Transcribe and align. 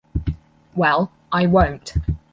Well, 0.73 1.11
I 1.31 1.45
won't. 1.45 1.93